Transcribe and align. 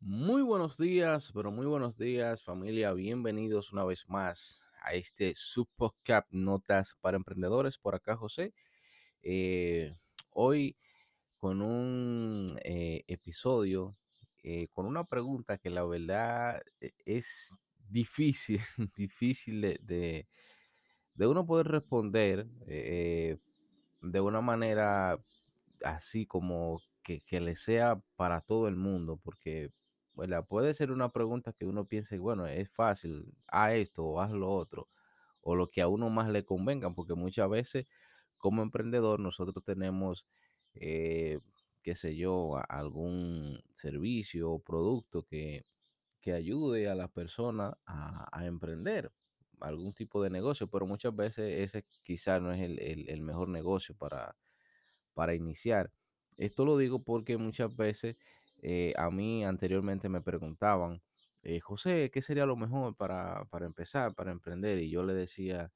Muy 0.00 0.42
buenos 0.42 0.78
días, 0.78 1.30
pero 1.34 1.50
muy 1.50 1.66
buenos 1.66 1.96
días 1.98 2.42
familia. 2.42 2.92
Bienvenidos 2.92 3.72
una 3.72 3.84
vez 3.84 4.08
más 4.08 4.60
a 4.82 4.94
este 4.94 5.34
Subpodcast 5.34 6.28
Notas 6.32 6.96
para 7.00 7.16
Emprendedores. 7.18 7.78
Por 7.78 7.94
acá 7.94 8.16
José. 8.16 8.54
Eh, 9.22 9.94
hoy 10.34 10.76
con 11.38 11.62
un 11.62 12.58
eh, 12.64 13.04
episodio, 13.08 13.96
eh, 14.42 14.68
con 14.72 14.86
una 14.86 15.04
pregunta 15.04 15.58
que 15.58 15.70
la 15.70 15.84
verdad 15.84 16.62
es 17.06 17.54
difícil, 17.88 18.60
difícil 18.96 19.60
de, 19.62 19.80
de- 19.82 20.28
uno 21.26 21.46
poder 21.46 21.66
responder 21.68 22.46
de 24.02 24.20
una 24.20 24.40
manera 24.40 25.18
así 25.84 26.26
como 26.26 26.80
que, 27.02 27.20
que 27.22 27.40
le 27.40 27.56
sea 27.56 27.96
para 28.16 28.40
todo 28.40 28.68
el 28.68 28.76
mundo, 28.76 29.18
porque 29.22 29.70
¿verdad? 30.14 30.46
puede 30.48 30.74
ser 30.74 30.90
una 30.92 31.10
pregunta 31.12 31.52
que 31.52 31.66
uno 31.66 31.86
piense, 31.86 32.18
bueno, 32.18 32.46
es 32.46 32.70
fácil, 32.70 33.34
haz 33.48 33.72
esto 33.74 34.04
o 34.04 34.20
haz 34.20 34.32
lo 34.32 34.50
otro, 34.52 34.88
o 35.42 35.54
lo 35.56 35.68
que 35.70 35.82
a 35.82 35.88
uno 35.88 36.10
más 36.10 36.28
le 36.30 36.44
convenga, 36.44 36.90
porque 36.94 37.14
muchas 37.14 37.48
veces 37.50 37.86
como 38.38 38.62
emprendedor 38.62 39.20
nosotros 39.20 39.64
tenemos, 39.64 40.26
eh, 40.74 41.38
qué 41.82 41.94
sé 41.94 42.16
yo, 42.16 42.56
algún 42.68 43.62
servicio 43.72 44.50
o 44.52 44.58
producto 44.62 45.24
que, 45.24 45.64
que 46.20 46.32
ayude 46.34 46.88
a 46.88 46.94
las 46.94 47.10
personas 47.12 47.74
a, 47.86 48.28
a 48.38 48.46
emprender 48.46 49.12
algún 49.60 49.94
tipo 49.94 50.22
de 50.22 50.30
negocio, 50.30 50.68
pero 50.68 50.86
muchas 50.86 51.14
veces 51.16 51.60
ese 51.60 51.84
quizás 52.04 52.40
no 52.42 52.52
es 52.52 52.60
el, 52.62 52.78
el- 52.80 53.08
el 53.10 53.22
mejor 53.22 53.48
negocio 53.48 53.94
para, 53.96 54.36
para 55.14 55.34
iniciar. 55.34 55.92
Esto 56.36 56.64
lo 56.64 56.76
digo 56.76 57.02
porque 57.02 57.36
muchas 57.36 57.76
veces 57.76 58.16
eh, 58.62 58.94
a 58.96 59.10
mí 59.10 59.44
anteriormente 59.44 60.08
me 60.08 60.20
preguntaban, 60.20 61.02
eh, 61.42 61.60
José, 61.60 62.10
¿qué 62.12 62.22
sería 62.22 62.46
lo 62.46 62.56
mejor 62.56 62.94
para, 62.96 63.44
para 63.46 63.66
empezar, 63.66 64.14
para 64.14 64.30
emprender? 64.32 64.78
Y 64.78 64.90
yo 64.90 65.02
le 65.04 65.14
decía, 65.14 65.72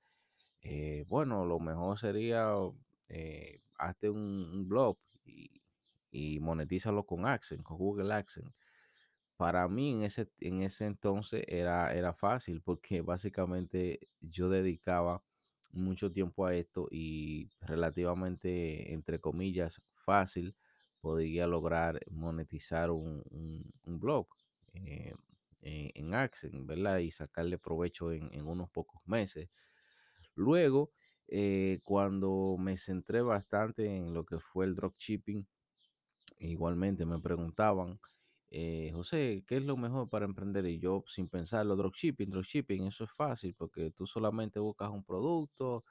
eh, 0.62 1.04
bueno, 1.08 1.44
lo 1.46 1.60
mejor 1.60 1.98
sería 1.98 2.50
eh, 3.08 3.60
hazte 3.78 4.10
un, 4.10 4.68
blog 4.68 4.98
y, 5.24 5.62
y 6.10 6.40
monetízalo 6.40 7.04
con 7.06 7.26
AdSense, 7.26 7.64
con 7.64 7.78
Google 7.78 8.12
AdSense. 8.12 8.52
Para 9.36 9.68
mí 9.68 9.94
en 9.94 10.02
ese, 10.04 10.28
en 10.40 10.62
ese 10.62 10.86
entonces 10.86 11.44
era, 11.48 11.92
era 11.94 12.14
fácil 12.14 12.62
porque 12.62 13.00
básicamente 13.02 14.08
yo 14.20 14.48
dedicaba 14.48 15.22
mucho 15.72 16.12
tiempo 16.12 16.46
a 16.46 16.54
esto 16.54 16.88
y 16.90 17.50
relativamente, 17.60 18.92
entre 18.92 19.20
comillas, 19.20 19.82
fácil 19.94 20.54
podía 21.04 21.46
lograr 21.46 22.00
monetizar 22.10 22.90
un, 22.90 23.22
un- 23.30 24.00
blog 24.00 24.26
eh, 24.74 25.14
en 25.94 26.14
AdSense, 26.14 26.58
¿verdad? 26.64 26.98
Y 26.98 27.10
sacarle 27.10 27.58
provecho 27.58 28.12
en, 28.12 28.30
unos 28.46 28.70
pocos 28.70 29.00
meses. 29.06 29.50
Luego, 30.36 30.92
eh, 31.28 31.78
cuando 31.84 32.56
me 32.58 32.76
centré 32.78 33.22
bastante 33.22 33.86
en 33.96 34.14
lo 34.14 34.24
que 34.26 34.38
fue 34.40 34.66
el 34.66 34.74
dropshipping, 34.76 35.46
Igualmente 36.38 37.04
me 37.06 37.20
preguntaban, 37.20 38.00
eh, 38.50 38.90
José, 38.94 39.44
¿qué 39.46 39.56
es 39.58 39.64
lo 39.64 39.76
mejor 39.76 40.08
para 40.10 40.24
emprender? 40.26 40.66
Y 40.66 40.78
yo 40.78 41.04
sin 41.08 41.28
pensarlo, 41.28 41.76
dropshipping, 41.76 42.30
dropshipping, 42.30 42.86
eso 42.86 43.04
es 43.04 43.12
fácil 43.12 43.54
porque 43.56 43.90
tú 43.92 44.06
solamente 44.06 44.60
buscas 44.60 44.90
un 44.90 45.04
producto, 45.04 45.84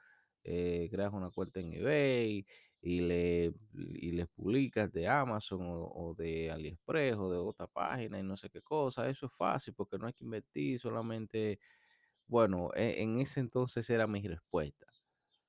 creas 0.90 1.12
una 1.12 1.30
cuenta 1.30 1.60
en 1.60 1.72
eBay 1.74 2.44
y 2.84 3.00
le, 3.00 3.54
y 3.74 4.12
le 4.12 4.26
publicas 4.26 4.92
de 4.92 5.08
Amazon 5.08 5.60
o, 5.64 6.14
de 6.16 6.50
AliExpress 6.50 7.16
o 7.16 7.30
de 7.32 7.38
otra 7.38 7.66
página 7.66 8.18
y 8.20 8.22
no 8.22 8.36
sé 8.36 8.50
qué 8.50 8.60
cosa. 8.62 9.08
Eso 9.08 9.26
es 9.26 9.32
fácil 9.34 9.74
porque 9.74 9.98
no 9.98 10.06
hay 10.06 10.12
que 10.12 10.24
invertir, 10.24 10.78
solamente, 10.80 11.60
bueno, 12.26 12.70
e- 12.74 13.02
en 13.02 13.20
ese 13.20 13.40
entonces 13.40 13.88
era 13.90 14.06
mi 14.06 14.22
respuesta. 14.26 14.86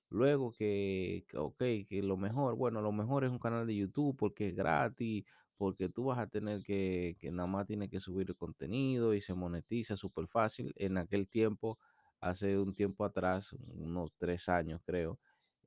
Luego 0.09 0.53
que, 0.53 1.25
que, 1.27 1.37
ok, 1.37 1.57
que 1.89 2.01
lo 2.03 2.17
mejor, 2.17 2.55
bueno, 2.55 2.81
lo 2.81 2.91
mejor 2.91 3.25
es 3.25 3.31
un 3.31 3.39
canal 3.39 3.65
de 3.67 3.75
YouTube 3.75 4.15
porque 4.17 4.49
es 4.49 4.55
gratis, 4.55 5.25
porque 5.57 5.89
tú 5.89 6.05
vas 6.05 6.19
a 6.19 6.27
tener 6.27 6.63
que, 6.63 7.17
que 7.19 7.31
nada 7.31 7.47
más 7.47 7.65
tienes 7.67 7.89
que 7.89 7.99
subir 7.99 8.27
el 8.29 8.35
contenido 8.37 9.13
y 9.15 9.21
se 9.21 9.33
monetiza 9.33 9.97
súper 9.97 10.27
fácil. 10.27 10.73
En 10.77 10.97
aquel 10.97 11.27
tiempo, 11.29 11.79
hace 12.21 12.57
un 12.59 12.75
tiempo 12.75 13.03
atrás, 13.05 13.53
unos 13.53 14.11
tres 14.17 14.47
años 14.49 14.81
creo, 14.85 15.19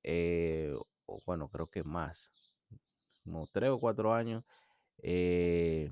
eh, 0.04 0.74
o 1.08 1.20
bueno, 1.26 1.48
creo 1.48 1.68
que 1.70 1.82
más, 1.84 2.30
como 3.24 3.46
tres 3.48 3.70
o 3.70 3.80
cuatro 3.80 4.14
años, 4.14 4.48
eh, 5.02 5.90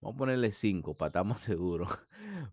Vamos 0.00 0.16
a 0.16 0.18
ponerle 0.18 0.52
5 0.52 0.94
para 0.96 1.08
estar 1.08 1.24
más 1.24 1.40
seguro. 1.40 1.86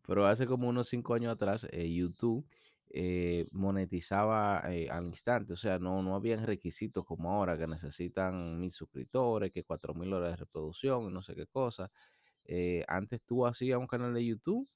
Pero 0.08 0.26
hace 0.26 0.48
como 0.48 0.68
unos 0.70 0.88
5 0.90 1.14
años 1.14 1.34
atrás, 1.34 1.68
eh, 1.72 1.94
YouTube 1.94 2.46
eh, 2.90 3.48
monetizaba 3.52 4.58
al 4.60 5.06
instante. 5.06 5.54
O 5.54 5.58
sea, 5.58 5.80
no, 5.80 6.02
no 6.04 6.16
habían 6.16 6.46
requisitos 6.46 7.06
como 7.06 7.32
ahora 7.32 7.58
que 7.58 7.68
necesitan 7.68 8.60
mil 8.60 8.72
suscriptores, 8.72 9.52
que 9.52 9.64
cuatro 9.64 9.94
mil 9.94 10.14
horas 10.14 10.32
de 10.32 10.38
reproducción, 10.38 11.14
no 11.14 11.22
sé 11.22 11.36
qué 11.36 11.48
cosa. 11.48 11.92
Antes 12.88 13.22
tú 13.24 13.46
hacías 13.46 13.80
un 13.80 13.88
canal 13.88 14.14
de 14.14 14.26
YouTube 14.26 14.68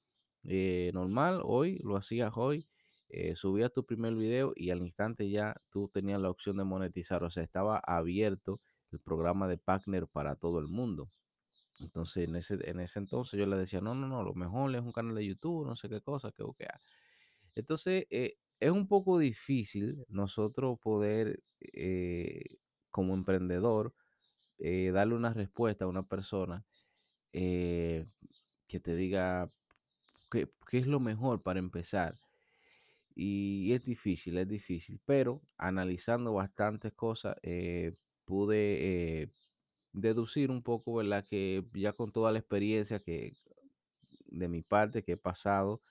normal, 0.92 1.40
hoy 1.44 1.78
lo 1.84 1.96
hacías 1.96 2.32
hoy, 2.36 2.66
eh, 3.10 3.36
subías 3.36 3.72
tu 3.72 3.84
primer 3.84 4.14
video 4.14 4.52
y 4.54 4.70
al 4.70 4.82
instante 4.82 5.30
ya 5.30 5.56
tú 5.70 5.88
tenías 5.88 6.20
la 6.20 6.30
opción 6.30 6.58
de 6.58 6.64
monetizar. 6.64 7.24
O 7.24 7.30
sea, 7.30 7.42
estaba 7.42 7.78
abierto 7.78 8.60
el 8.92 9.00
programa 9.00 9.48
de 9.48 9.58
Partner 9.58 10.04
para 10.12 10.36
todo 10.36 10.58
el 10.58 10.68
mundo. 10.68 11.08
Entonces, 11.80 12.28
en 12.28 12.36
ese, 12.36 12.58
en 12.68 12.80
ese 12.80 12.98
entonces 12.98 13.38
yo 13.38 13.46
le 13.46 13.56
decía, 13.56 13.80
no, 13.80 13.94
no, 13.94 14.08
no, 14.08 14.22
lo 14.22 14.34
mejor 14.34 14.74
es 14.74 14.82
un 14.82 14.92
canal 14.92 15.14
de 15.14 15.26
YouTube, 15.26 15.66
no 15.66 15.76
sé 15.76 15.88
qué 15.88 16.00
cosa, 16.00 16.32
que 16.32 16.42
busque. 16.42 16.66
Entonces, 17.54 18.06
eh, 18.10 18.36
es 18.60 18.70
un 18.70 18.88
poco 18.88 19.18
difícil 19.18 20.04
nosotros 20.08 20.78
poder, 20.80 21.42
eh, 21.60 22.58
como 22.90 23.14
emprendedor, 23.14 23.94
darle 24.58 25.14
una 25.14 25.32
respuesta 25.32 25.84
a 25.84 25.88
una 25.88 26.02
persona 26.02 26.64
que 28.68 28.80
te 28.82 28.96
diga 28.96 29.52
qué, 30.30 30.50
qué 30.68 30.78
es 30.78 30.86
lo 30.88 30.98
mejor 31.00 31.42
para 31.42 31.60
empezar. 31.60 32.18
Y 33.20 33.72
es 33.72 33.84
difícil, 33.84 34.38
es 34.38 34.46
difícil, 34.48 35.00
pero 35.04 35.40
analizando 35.56 36.34
bastantes 36.34 36.92
cosas, 36.92 37.36
eh, 37.42 37.96
pude 38.24 39.22
eh, 39.22 39.28
deducir 39.92 40.50
un 40.52 40.62
poco, 40.62 40.94
¿verdad? 40.96 41.24
Que 41.28 41.62
ya 41.74 41.92
con 41.94 42.12
toda 42.12 42.32
la 42.32 42.38
experiencia 42.40 43.00
que 43.00 43.32
de 44.26 44.48
mi 44.48 44.62
parte 44.62 45.02
que 45.02 45.12
he 45.12 45.16
pasado 45.16 45.82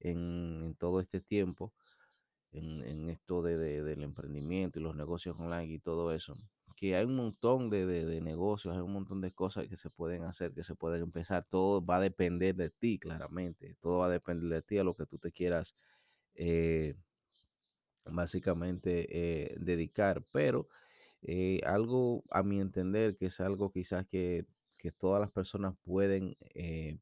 en, 0.00 0.76
todo 0.78 1.00
este 1.00 1.20
tiempo, 1.20 1.72
en, 2.52 3.08
esto 3.10 3.42
de, 3.42 3.56
de- 3.56 3.82
del 3.82 4.02
emprendimiento 4.02 4.78
y 4.78 4.82
los 4.82 4.96
negocios 4.96 5.38
online 5.38 5.72
y 5.74 5.78
todo 5.78 6.12
eso, 6.12 6.36
que 6.76 6.96
hay 6.96 7.04
un 7.04 7.16
montón 7.16 7.70
de, 7.70 7.86
de- 7.86 8.06
de 8.06 8.20
negocios, 8.20 8.74
hay 8.74 8.80
un 8.82 8.92
montón 8.92 9.20
de 9.20 9.32
cosas 9.32 9.68
que 9.68 9.76
se 9.76 9.90
pueden 9.90 10.24
hacer, 10.24 10.52
que 10.54 10.64
se 10.64 10.74
pueden 10.74 11.02
empezar. 11.02 11.46
Todo 11.48 11.84
va 11.84 11.96
a 11.96 12.00
depender 12.00 12.54
de 12.56 12.70
ti, 12.70 12.98
claramente. 12.98 13.76
Todo 13.80 13.98
va 13.98 14.06
a 14.06 14.10
depender 14.10 14.48
de 14.50 14.62
ti, 14.62 14.78
a 14.78 14.84
lo 14.84 14.94
que 14.94 15.06
tú 15.06 15.18
te 15.18 15.32
quieras 15.32 15.74
eh, 16.34 16.94
básicamente 18.06 19.06
eh, 19.10 19.54
dedicar. 19.58 20.22
Pero 20.32 20.68
eh, 21.22 21.60
algo, 21.66 22.24
a 22.30 22.42
mi 22.42 22.60
entender, 22.60 23.16
que 23.16 23.26
es 23.26 23.40
algo 23.40 23.70
quizás 23.72 24.06
que, 24.06 24.46
que 24.78 24.92
todas 24.92 25.20
las 25.20 25.30
personas 25.30 25.74
pueden 25.84 26.36
eh, 26.54 26.96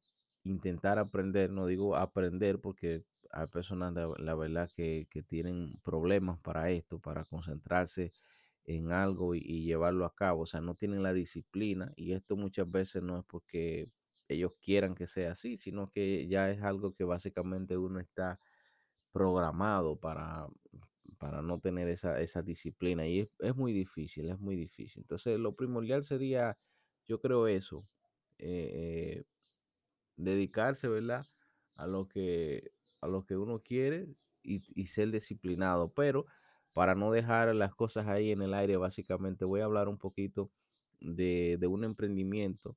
intentar 0.44 0.98
aprender, 0.98 1.50
no 1.50 1.66
digo 1.66 1.96
aprender 1.96 2.60
porque 2.60 3.04
hay 3.32 3.46
personas, 3.46 3.94
la, 4.18 4.34
verdad, 4.34 4.70
que, 4.74 5.06
que 5.10 5.22
tienen 5.22 5.78
problemas 5.82 6.38
para 6.40 6.70
esto, 6.70 6.98
para 6.98 7.24
concentrarse 7.24 8.12
en 8.64 8.92
algo 8.92 9.34
y, 9.34 9.38
y 9.44 9.64
llevarlo 9.64 10.04
a 10.04 10.14
cabo, 10.14 10.42
o 10.42 10.46
sea, 10.46 10.60
no 10.60 10.74
tienen 10.74 11.02
la 11.02 11.12
disciplina 11.12 11.92
y 11.96 12.12
esto 12.12 12.36
muchas 12.36 12.70
veces 12.70 13.02
no 13.02 13.18
es 13.18 13.24
porque 13.24 13.88
ellos 14.28 14.52
quieran 14.60 14.94
que 14.94 15.06
sea 15.06 15.32
así, 15.32 15.56
sino 15.56 15.88
que 15.88 16.26
ya 16.28 16.50
es 16.50 16.62
algo 16.62 16.94
que 16.94 17.04
básicamente 17.04 17.76
uno 17.76 18.00
está 18.00 18.38
programado 19.12 19.98
para, 19.98 20.48
para 21.18 21.42
no 21.42 21.60
tener 21.60 21.88
esa, 21.88 22.20
esa 22.20 22.42
disciplina 22.42 23.06
y 23.06 23.20
es, 23.20 23.28
es 23.40 23.56
muy 23.56 23.72
difícil, 23.72 24.30
es 24.30 24.38
muy 24.40 24.56
difícil. 24.56 25.02
Entonces, 25.02 25.38
lo 25.38 25.54
primordial 25.56 26.04
sería, 26.04 26.58
yo 27.08 27.20
creo 27.20 27.46
eso, 27.46 27.78
eh, 28.38 29.18
eh, 29.18 29.24
dedicarse, 30.16 30.88
¿verdad? 30.88 31.26
A 31.76 31.86
lo 31.86 32.04
que, 32.06 32.72
a 33.00 33.08
lo 33.08 33.24
que 33.24 33.36
uno 33.36 33.62
quiere 33.62 34.08
y, 34.42 34.62
y 34.80 34.86
ser 34.86 35.10
disciplinado, 35.10 35.92
pero 35.92 36.26
para 36.74 36.94
no 36.94 37.10
dejar 37.10 37.54
las 37.54 37.74
cosas 37.74 38.06
ahí 38.06 38.30
en 38.30 38.42
el 38.42 38.54
aire, 38.54 38.76
básicamente 38.76 39.44
voy 39.44 39.60
a 39.60 39.64
hablar 39.64 39.88
un 39.88 39.98
poquito 39.98 40.52
de, 41.00 41.56
de 41.58 41.66
un 41.66 41.84
emprendimiento 41.84 42.76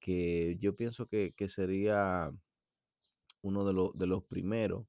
que 0.00 0.56
yo 0.60 0.76
pienso 0.76 1.06
que, 1.06 1.32
que 1.34 1.48
sería 1.48 2.32
uno 3.42 3.64
de, 3.64 3.90
de 3.98 4.06
los 4.06 4.24
primeros 4.24 4.86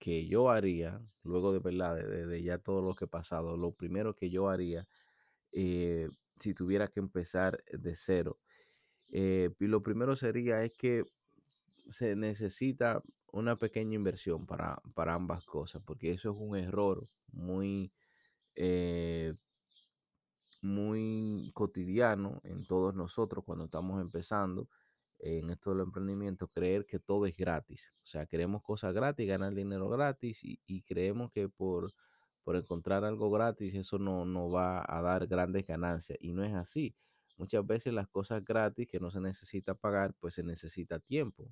que 0.00 0.26
yo 0.26 0.50
haría, 0.50 1.00
luego 1.22 1.52
de 1.52 1.60
verdad, 1.60 1.96
de, 1.96 2.42
ya 2.42 2.58
todo 2.58 2.82
lo 2.82 2.94
que 2.96 3.04
he 3.04 3.08
pasado, 3.08 3.56
lo 3.56 3.72
primero 3.72 4.16
que 4.16 4.30
yo 4.30 4.48
haría 4.48 4.88
eh, 5.52 6.08
si 6.40 6.54
tuviera 6.54 6.88
que 6.88 7.00
empezar 7.00 7.62
de 7.70 7.94
cero. 7.94 8.40
Eh, 9.12 9.50
y 9.60 9.66
lo 9.66 9.82
primero 9.82 10.16
sería 10.16 10.64
es 10.64 10.72
que 10.72 11.04
se 11.90 12.16
necesita 12.16 13.02
una 13.32 13.56
pequeña 13.56 13.94
inversión 13.94 14.46
para, 14.46 14.80
para 14.94 15.14
ambas 15.14 15.44
cosas, 15.44 15.82
porque 15.84 16.12
eso 16.12 16.30
es 16.30 16.36
un 16.38 16.56
error 16.56 17.06
muy, 17.32 17.92
eh, 18.54 19.34
muy 20.62 21.50
cotidiano 21.52 22.40
en 22.44 22.66
todos 22.66 22.94
nosotros 22.94 23.44
cuando 23.44 23.66
estamos 23.66 24.00
empezando 24.00 24.68
en 25.22 25.50
esto 25.50 25.70
del 25.70 25.80
emprendimiento, 25.80 26.48
creer 26.48 26.86
que 26.86 26.98
todo 26.98 27.26
es 27.26 27.36
gratis. 27.36 27.94
O 28.02 28.06
sea, 28.06 28.26
queremos 28.26 28.62
cosas 28.62 28.94
gratis, 28.94 29.28
ganar 29.28 29.54
dinero 29.54 29.88
gratis 29.88 30.42
y, 30.44 30.60
y 30.66 30.82
creemos 30.82 31.30
que 31.30 31.48
por, 31.48 31.92
por 32.42 32.56
encontrar 32.56 33.04
algo 33.04 33.30
gratis 33.30 33.74
eso 33.74 33.98
no, 33.98 34.24
no 34.24 34.50
va 34.50 34.84
a 34.86 35.02
dar 35.02 35.26
grandes 35.26 35.66
ganancias. 35.66 36.18
Y 36.20 36.32
no 36.32 36.44
es 36.44 36.54
así. 36.54 36.94
Muchas 37.36 37.66
veces 37.66 37.92
las 37.94 38.08
cosas 38.08 38.44
gratis 38.44 38.88
que 38.88 39.00
no 39.00 39.10
se 39.10 39.20
necesita 39.20 39.74
pagar, 39.74 40.14
pues 40.18 40.34
se 40.34 40.42
necesita 40.42 40.98
tiempo. 40.98 41.50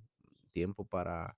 Tiempo 0.53 0.85
para, 0.85 1.37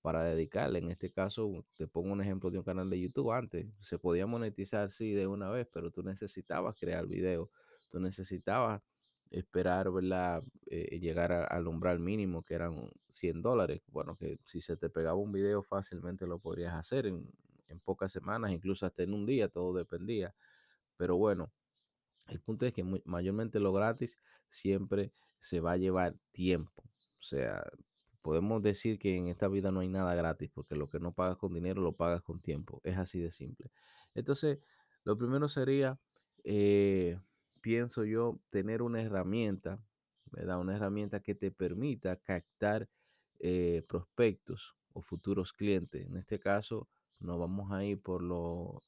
para 0.00 0.24
dedicarle. 0.24 0.78
En 0.78 0.90
este 0.90 1.10
caso, 1.10 1.64
te 1.74 1.86
pongo 1.86 2.12
un 2.12 2.22
ejemplo 2.22 2.50
de 2.50 2.58
un 2.58 2.64
canal 2.64 2.88
de 2.88 3.00
YouTube. 3.00 3.32
Antes 3.32 3.66
se 3.78 3.98
podía 3.98 4.26
monetizar, 4.26 4.90
sí, 4.90 5.12
de 5.12 5.26
una 5.26 5.50
vez, 5.50 5.68
pero 5.72 5.90
tú 5.90 6.02
necesitabas 6.02 6.74
crear 6.78 7.06
video, 7.06 7.48
tú 7.90 8.00
necesitabas 8.00 8.82
esperar, 9.30 9.90
¿verdad? 9.92 10.42
Eh, 10.66 10.98
llegar 11.00 11.32
a- 11.32 11.44
al 11.44 11.66
umbral 11.68 12.00
mínimo, 12.00 12.42
que 12.42 12.54
eran 12.54 12.90
100 13.08 13.42
dólares. 13.42 13.82
Bueno, 13.88 14.16
que 14.16 14.38
si 14.46 14.60
se 14.60 14.76
te 14.76 14.90
pegaba 14.90 15.18
un 15.18 15.32
video 15.32 15.62
fácilmente 15.62 16.26
lo 16.26 16.38
podrías 16.38 16.74
hacer 16.74 17.06
en, 17.06 17.30
pocas 17.84 18.10
semanas, 18.12 18.50
incluso 18.52 18.84
hasta 18.86 19.04
en 19.04 19.14
un 19.14 19.24
día, 19.26 19.48
todo 19.48 19.72
dependía. 19.72 20.34
Pero 20.96 21.16
bueno, 21.16 21.52
el 22.28 22.40
punto 22.40 22.66
es 22.66 22.72
que 22.72 22.84
mayormente 23.04 23.60
lo 23.60 23.72
gratis 23.72 24.18
siempre 24.48 25.12
se 25.38 25.60
va 25.60 25.72
a 25.72 25.76
llevar 25.76 26.16
tiempo. 26.32 26.82
O 27.20 27.22
sea, 27.22 27.64
podemos 28.22 28.62
decir 28.62 28.98
que 28.98 29.16
en 29.16 29.28
esta 29.28 29.48
vida 29.48 29.70
no 29.72 29.80
hay 29.80 29.88
nada 29.88 30.14
gratis, 30.14 30.50
porque 30.54 30.74
lo 30.76 30.88
que 30.88 31.00
no 31.00 31.12
pagas 31.12 31.36
con 31.38 31.54
dinero 31.54 31.80
lo 31.82 31.92
pagas 31.92 32.22
con 32.22 32.40
tiempo. 32.40 32.80
Es 32.84 32.98
así 32.98 33.20
de 33.20 33.30
simple. 33.30 33.70
Entonces, 34.14 34.58
lo 35.04 35.16
primero 35.18 35.48
sería, 35.48 35.98
eh, 36.44 37.18
pienso 37.60 38.04
yo, 38.04 38.40
tener 38.50 38.82
una 38.82 39.02
herramienta, 39.02 39.78
¿verdad? 40.30 40.60
Una 40.60 40.76
herramienta 40.76 41.20
que 41.20 41.34
te 41.34 41.50
permita 41.50 42.16
captar 42.16 42.88
eh, 43.38 43.82
prospectos 43.88 44.74
o 44.92 45.02
futuros 45.02 45.52
clientes. 45.52 46.06
En 46.06 46.16
este 46.16 46.38
caso, 46.38 46.88
nos 47.20 47.38
vamos 47.38 47.72
a 47.72 47.84
ir 47.84 48.00
por 48.00 48.22
lo, 48.22 48.80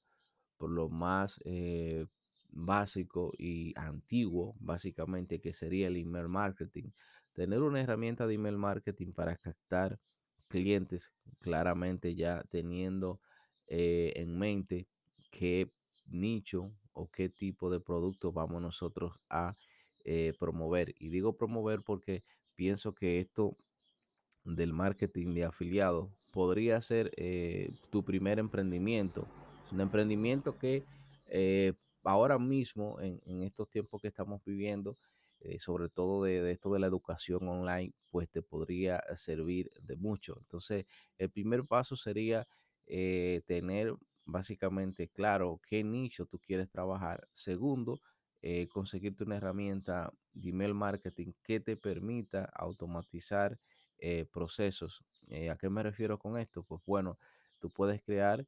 por 0.57 0.71
lo 0.71 0.89
más 0.89 1.41
eh, 1.45 2.07
básico 2.51 3.33
y 3.39 3.73
antiguo, 3.77 4.55
básicamente, 4.61 5.41
que 5.41 5.53
sería 5.53 5.89
el 5.89 5.97
email 5.97 6.29
marketing. 6.29 6.91
Tener 7.35 7.63
una 7.63 7.81
herramienta 7.81 8.27
de 8.27 8.35
email 8.35 8.59
marketing 8.59 9.13
para 9.13 9.37
captar 9.37 9.99
clientes, 10.49 11.13
claramente 11.41 12.15
ya 12.15 12.43
teniendo 12.51 13.21
eh, 13.67 14.13
en 14.17 14.39
mente 14.39 14.87
qué 15.31 15.67
nicho 16.07 16.75
o 16.93 17.07
qué 17.07 17.29
tipo 17.29 17.71
de 17.71 17.81
producto 17.81 18.33
vamos 18.33 18.61
nosotros 18.61 19.13
a 19.29 19.57
eh, 20.05 20.33
promover. 20.39 20.95
Y 20.99 21.09
digo 21.09 21.37
promover 21.37 21.83
porque 21.83 22.25
pienso 22.55 22.95
que 22.95 23.21
esto 23.21 23.57
del 24.45 24.73
marketing 24.73 25.35
de 25.35 25.45
afiliados 25.45 26.11
podría 26.33 26.81
ser 26.81 27.13
eh, 27.17 27.71
tu 27.91 28.05
primer 28.05 28.39
emprendimiento. 28.39 29.29
Un 29.71 29.81
emprendimiento 29.81 30.59
que 30.59 30.85
eh, 31.27 31.75
ahora 32.03 32.39
mismo, 32.39 33.01
en, 33.01 33.43
estos 33.43 33.69
tiempos 33.71 34.03
que 34.03 34.09
estamos 34.09 34.43
viviendo, 34.45 34.95
sobre 35.59 35.89
todo 35.89 36.23
de, 36.23 36.41
de 36.41 36.53
esto 36.53 36.73
de 36.73 36.79
la 36.79 36.87
educación 36.87 37.49
online, 37.49 37.93
pues 38.11 38.31
te 38.31 38.43
podría 38.43 39.03
servir 39.17 39.73
de 39.81 39.97
mucho. 39.97 40.37
Entonces, 40.39 40.89
el 41.19 41.31
primer 41.31 41.65
paso 41.65 41.97
sería 41.97 42.47
tener 42.87 43.97
básicamente 44.25 45.09
claro 45.09 45.61
qué 45.67 45.85
nicho 45.85 46.27
tú 46.27 46.39
quieres 46.39 46.71
trabajar. 46.71 47.29
Segundo, 47.33 48.01
eh, 48.41 48.69
conseguirte 48.69 49.25
una 49.25 49.37
herramienta 49.37 50.13
de 50.33 50.51
email 50.51 50.75
marketing 50.75 51.33
que 51.43 51.61
te 51.61 51.77
permita 51.77 52.45
automatizar 52.55 53.59
eh, 53.99 54.25
procesos. 54.33 55.05
Eh, 55.29 55.51
¿A 55.51 55.57
qué 55.57 55.71
me 55.71 55.83
refiero 55.83 56.19
con 56.19 56.37
esto? 56.39 56.63
Pues 56.65 56.83
bueno, 56.87 57.13
tú 57.59 57.71
puedes 57.71 58.03
crear 58.03 58.47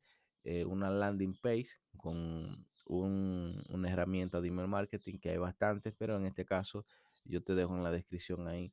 una 0.66 0.90
landing 0.90 1.34
page 1.40 1.68
con 1.96 2.66
un- 2.86 3.64
una 3.70 3.90
herramienta 3.90 4.42
de 4.42 4.48
email 4.48 4.68
marketing 4.68 5.18
que 5.18 5.30
hay 5.30 5.38
bastantes, 5.38 5.94
pero 5.96 6.16
en 6.16 6.26
este 6.26 6.44
caso 6.44 6.84
yo 7.24 7.42
te 7.42 7.54
dejo 7.54 7.74
en 7.74 7.82
la 7.82 7.90
descripción 7.90 8.46
ahí 8.46 8.70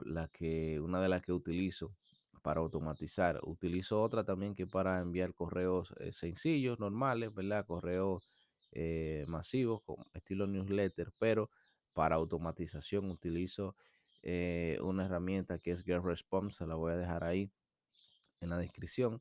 la 0.00 0.28
que, 0.28 0.80
una 0.80 1.00
de 1.00 1.08
las 1.08 1.22
que 1.22 1.32
utilizo 1.32 1.94
para 2.42 2.60
automatizar. 2.60 3.40
Utilizo 3.42 4.02
otra 4.02 4.24
también 4.24 4.54
que 4.54 4.66
para 4.66 5.00
enviar 5.00 5.34
correos 5.34 5.92
eh, 6.00 6.12
sencillos, 6.12 6.78
normales, 6.78 7.32
¿verdad? 7.34 7.66
Correos 7.66 8.28
eh, 8.72 9.24
masivos, 9.28 9.82
con 9.82 9.96
estilo 10.12 10.46
newsletter, 10.46 11.12
pero 11.18 11.50
para 11.92 12.16
automatización 12.16 13.10
utilizo 13.10 13.74
eh, 14.22 14.78
una 14.82 15.06
herramienta 15.06 15.58
que 15.58 15.72
es 15.72 15.82
GetResponse, 15.84 16.58
se 16.58 16.66
la 16.66 16.74
voy 16.74 16.92
a 16.92 16.96
dejar 16.96 17.24
ahí 17.24 17.50
en 18.40 18.50
la 18.50 18.58
descripción. 18.58 19.20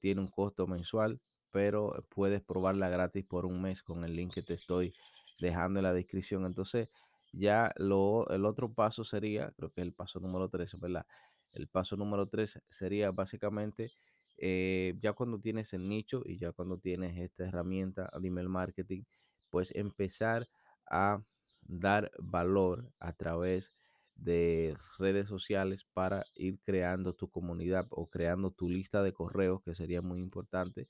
Tiene 0.00 0.20
un 0.20 0.26
costo 0.26 0.66
mensual, 0.66 1.20
pero 1.52 2.04
puedes 2.08 2.42
probarla 2.42 2.88
gratis 2.88 3.24
por 3.24 3.46
un 3.46 3.62
mes 3.62 3.84
con 3.84 4.02
el 4.02 4.16
link 4.16 4.34
que 4.34 4.42
te 4.42 4.54
estoy 4.54 4.92
dejando 5.38 5.78
en 5.78 5.84
la 5.84 5.92
descripción. 5.92 6.44
Entonces, 6.44 6.90
ya 7.32 7.72
lo, 7.76 8.28
el 8.30 8.44
otro 8.44 8.72
paso 8.72 9.04
sería, 9.04 9.52
creo 9.52 9.70
que 9.70 9.82
el 9.82 9.92
paso 9.92 10.20
número 10.20 10.48
3, 10.48 10.78
¿verdad? 10.80 11.06
El 11.52 11.68
paso 11.68 11.96
número 11.96 12.28
3 12.28 12.60
sería 12.68 13.10
básicamente, 13.10 13.92
eh, 14.38 14.94
ya 15.00 15.12
cuando 15.12 15.38
tienes 15.40 15.72
el 15.74 15.88
nicho 15.88 16.22
y 16.24 16.38
ya 16.38 16.52
cuando 16.52 16.78
tienes 16.78 17.16
esta 17.18 17.44
herramienta 17.44 18.10
de 18.20 18.28
email 18.28 18.48
marketing, 18.48 19.02
pues 19.50 19.72
empezar 19.74 20.48
a 20.90 21.22
dar 21.68 22.10
valor 22.18 22.92
a 22.98 23.12
través 23.12 23.72
de 24.14 24.76
redes 24.98 25.28
sociales 25.28 25.84
para 25.92 26.24
ir 26.34 26.60
creando 26.60 27.14
tu 27.14 27.28
comunidad 27.30 27.86
o 27.90 28.06
creando 28.08 28.50
tu 28.50 28.68
lista 28.68 29.02
de 29.02 29.12
correos, 29.12 29.62
que 29.62 29.74
sería 29.74 30.02
muy 30.02 30.20
importante. 30.20 30.88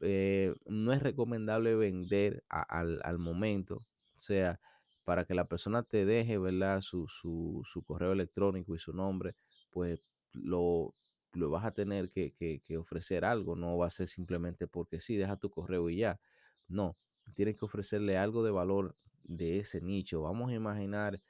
Eh, 0.00 0.54
no 0.66 0.92
es 0.92 1.02
recomendable 1.02 1.76
vender 1.76 2.44
al, 2.48 3.00
al 3.04 3.18
momento, 3.18 3.76
o 4.14 4.18
sea, 4.18 4.60
para 5.04 5.24
que 5.24 5.34
la 5.34 5.46
persona 5.46 5.82
te 5.82 6.04
deje, 6.04 6.38
¿verdad? 6.38 6.80
Su, 6.80 7.06
su, 7.08 7.62
su 7.64 7.82
correo 7.84 8.12
electrónico 8.12 8.74
y 8.74 8.78
su 8.78 8.92
nombre, 8.92 9.34
pues 9.74 10.02
lo, 10.32 10.94
lo 11.34 11.50
vas 11.50 11.66
a 11.66 11.74
tener 11.74 12.10
que, 12.10 12.32
que- 12.32 12.78
ofrecer 12.78 13.26
algo, 13.26 13.56
no 13.56 13.76
va 13.78 13.88
a 13.88 13.90
ser 13.90 14.08
simplemente 14.08 14.68
porque 14.68 15.00
sí, 15.00 15.16
deja 15.16 15.36
tu 15.38 15.50
correo 15.50 15.90
y 15.90 15.98
ya. 15.98 16.20
No, 16.68 16.96
tienes 17.34 17.58
que 17.58 17.66
ofrecerle 17.66 18.16
algo 18.18 18.44
de 18.44 18.52
valor 18.52 18.96
de 19.24 19.58
ese 19.60 19.82
nicho. 19.82 20.22
Vamos 20.22 20.50
a 20.52 20.54
imaginar 20.54 21.20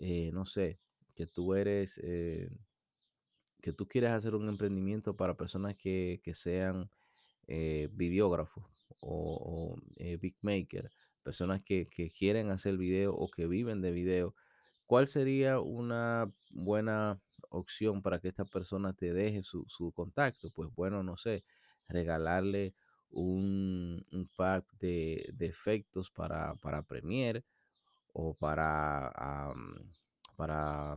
eh, 0.00 0.30
no 0.32 0.46
sé, 0.46 0.80
que 1.14 1.26
tú 1.26 1.54
eres, 1.54 2.00
eh, 2.04 2.50
que 3.62 3.72
tú 3.72 3.86
quieres 3.88 4.12
hacer 4.12 4.34
un 4.34 4.48
emprendimiento 4.48 5.16
para 5.16 5.36
personas 5.36 5.74
que, 5.76 6.20
que 6.22 6.34
sean 6.34 6.90
eh, 7.48 7.88
videógrafos 7.92 8.64
o, 9.00 9.76
o, 9.76 9.80
big 10.20 10.36
maker, 10.42 10.90
personas 11.22 11.62
que, 11.64 11.88
que 11.88 12.10
quieren 12.10 12.50
hacer 12.50 12.78
video 12.78 13.14
o 13.14 13.30
que 13.30 13.46
viven 13.48 13.82
de 13.82 13.92
video, 13.92 14.34
¿cuál 14.86 15.08
sería 15.08 15.60
una 15.60 16.32
buena 16.50 17.20
opción 17.50 18.02
para 18.02 18.20
que 18.20 18.28
esta 18.28 18.44
persona 18.44 18.92
te 18.92 19.12
deje 19.12 19.42
su, 19.42 19.64
su 19.68 19.92
contacto? 19.92 20.50
Pues 20.50 20.70
bueno, 20.74 21.02
no 21.02 21.16
sé, 21.16 21.44
regalarle 21.88 22.74
un, 23.10 24.04
un 24.12 24.28
pack 24.36 24.64
de, 24.78 25.34
efectos 25.40 26.10
para, 26.10 26.54
para 26.56 26.82
Premiere 26.82 27.44
o 28.12 28.34
para, 28.34 29.12
para 30.36 30.96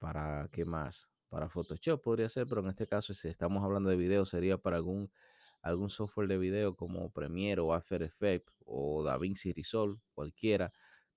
¿Para 0.00 0.48
qué 0.50 0.64
más? 0.64 1.10
Para 1.28 1.50
Photoshop 1.50 2.02
podría 2.02 2.30
ser, 2.30 2.46
pero 2.46 2.62
en 2.62 2.68
este 2.70 2.86
caso, 2.86 3.12
si 3.12 3.28
estamos 3.28 3.62
hablando 3.62 3.90
de 3.90 3.96
video, 3.96 4.24
sería 4.24 4.56
para 4.56 4.76
algún, 4.76 5.12
algún 5.60 5.90
software 5.90 6.26
de 6.26 6.38
video 6.38 6.74
como 6.74 7.10
Premiere 7.10 7.60
o 7.60 7.74
After 7.74 8.02
Effects 8.02 8.50
o 8.64 9.04
DaVinci 9.04 9.52
Resolve, 9.52 10.00
cualquiera, 10.14 10.72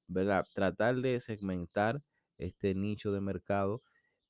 ¿verdad? 0.07 0.45
Tratar 0.53 0.97
de 0.97 1.21
segmentar 1.21 2.03
este 2.37 2.75
nicho 2.75 3.13
de 3.13 3.21
mercado 3.21 3.81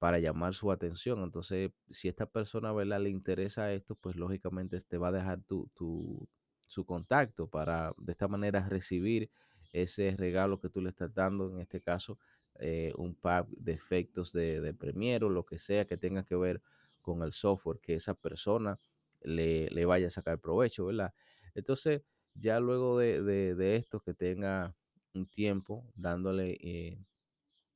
para 0.03 0.19
llamar 0.19 0.53
su 0.53 0.69
atención. 0.69 1.23
Entonces, 1.23 1.71
si 1.89 2.09
esta 2.09 2.25
persona, 2.25 2.73
¿verdad? 2.73 2.99
Le 2.99 3.09
interesa 3.09 3.71
esto, 3.71 3.95
pues 3.95 4.17
lógicamente 4.17 4.77
te 4.81 4.97
va 4.97 5.07
a 5.07 5.11
dejar 5.13 5.41
tu, 5.43 5.69
tu, 5.77 6.27
su 6.67 6.85
contacto 6.85 7.47
para 7.47 7.93
de 7.97 8.11
esta 8.11 8.27
manera 8.27 8.67
recibir 8.67 9.29
ese 9.71 10.13
regalo 10.17 10.59
que 10.59 10.67
tú 10.67 10.81
le 10.81 10.89
estás 10.89 11.13
dando, 11.13 11.49
en 11.49 11.61
este 11.61 11.79
caso 11.79 12.19
eh, 12.59 12.91
un 12.97 13.15
pack 13.15 13.47
de 13.51 13.71
efectos 13.71 14.33
de, 14.33 14.59
de 14.59 14.73
Premiere 14.73 15.23
o 15.23 15.29
lo 15.29 15.45
que 15.45 15.57
sea 15.57 15.85
que 15.85 15.95
tenga 15.95 16.25
que 16.25 16.35
ver 16.35 16.61
con 17.01 17.23
el 17.23 17.31
software 17.31 17.79
que 17.79 17.93
esa 17.93 18.13
persona 18.13 18.77
le, 19.21 19.69
le 19.69 19.85
vaya 19.85 20.07
a 20.07 20.09
sacar 20.09 20.37
provecho, 20.37 20.87
¿verdad? 20.87 21.13
Entonces, 21.55 22.01
ya 22.33 22.59
luego 22.59 22.99
de, 22.99 23.23
de, 23.23 23.75
esto, 23.77 24.01
que 24.01 24.13
tenga 24.13 24.75
un 25.13 25.27
tiempo 25.27 25.85
dándole 25.95 26.57
eh, 26.59 26.99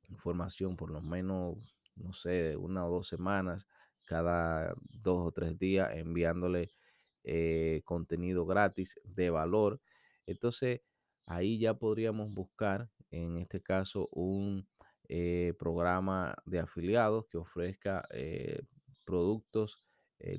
información 0.10 0.76
por 0.76 0.90
lo 0.92 1.02
menos, 1.02 1.77
no 1.98 2.14
sé, 2.14 2.56
una 2.58 2.86
o 2.88 2.92
dos 2.92 3.08
semanas, 3.08 3.68
cada 4.06 4.74
dos 4.90 5.28
o 5.28 5.32
tres 5.32 5.58
días, 5.60 5.90
enviándole 5.94 6.72
eh, 7.24 7.82
contenido 7.86 8.46
gratis 8.46 9.00
de 9.04 9.30
valor. 9.30 9.82
Entonces, 10.26 10.82
ahí 11.26 11.60
ya 11.60 11.74
podríamos 11.74 12.34
buscar, 12.34 12.90
en 13.12 13.38
este 13.38 13.62
caso, 13.62 14.10
un 14.12 14.68
eh, 15.10 15.54
programa 15.60 16.36
de 16.46 16.60
afiliados 16.60 17.26
que 17.28 17.38
ofrezca 17.38 18.08
eh, 18.12 18.62
productos 19.06 19.84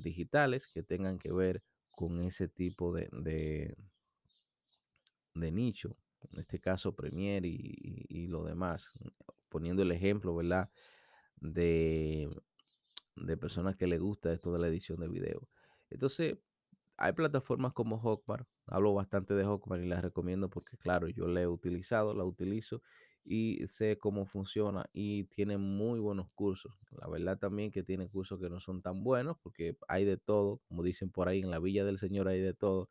digitales 0.01 0.67
que 0.67 0.83
tengan 0.83 1.17
que 1.17 1.31
ver 1.31 1.63
con 1.89 2.19
ese 2.19 2.49
tipo 2.49 2.93
de, 2.93 3.07
de 5.39 5.51
nicho, 5.51 5.95
en 6.31 6.39
este 6.39 6.59
caso 6.59 6.95
Premiere 6.95 7.47
y, 7.47 8.27
lo 8.27 8.43
demás, 8.43 8.91
poniendo 9.49 9.83
el 9.83 9.91
ejemplo, 9.91 10.35
¿verdad? 10.35 10.69
De, 11.41 12.29
de 13.15 13.37
personas 13.37 13.75
que 13.75 13.87
les 13.87 13.99
gusta 13.99 14.33
esto 14.33 14.51
de 14.51 14.59
la 14.59 14.67
edición 14.67 14.99
de 14.99 15.07
video. 15.07 15.41
Entonces, 15.89 16.37
hay 16.97 17.13
plataformas 17.13 17.73
como 17.73 17.97
Hotmart, 17.97 18.47
hablo 18.67 18.93
bastante 18.93 19.33
de 19.33 19.45
Hotmart 19.45 19.81
y 19.83 19.87
las 19.87 20.01
recomiendo 20.01 20.49
porque, 20.49 20.77
claro, 20.77 21.07
yo 21.07 21.27
la 21.27 21.41
he 21.41 21.47
utilizado, 21.47 22.13
la 22.13 22.25
utilizo 22.25 22.81
y 23.23 23.65
sé 23.67 23.97
cómo 23.97 24.25
funciona 24.25 24.89
y 24.91 25.25
tiene 25.25 25.57
muy 25.57 25.99
buenos 25.99 26.29
cursos. 26.33 26.73
La 26.91 27.07
verdad 27.07 27.37
también 27.37 27.71
que 27.71 27.83
tiene 27.83 28.07
cursos 28.07 28.39
que 28.39 28.49
no 28.49 28.59
son 28.59 28.81
tan 28.81 29.03
buenos 29.03 29.37
porque 29.41 29.77
hay 29.87 30.03
de 30.03 30.17
todo, 30.17 30.59
como 30.67 30.83
dicen 30.83 31.09
por 31.09 31.29
ahí, 31.29 31.39
en 31.39 31.51
la 31.51 31.59
Villa 31.59 31.85
del 31.85 31.99
Señor 31.99 32.27
hay 32.27 32.41
de 32.41 32.53
todo. 32.53 32.89